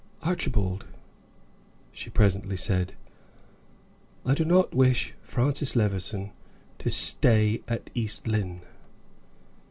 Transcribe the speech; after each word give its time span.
"Archibald," 0.23 0.87
she 1.91 2.09
presently 2.09 2.57
said, 2.57 2.95
"I 4.25 4.33
do 4.33 4.43
not 4.43 4.73
wish 4.73 5.13
Francis 5.21 5.75
Levison 5.75 6.31
to 6.79 6.89
stay 6.89 7.61
at 7.67 7.91
East 7.93 8.25
Lynne." 8.27 8.61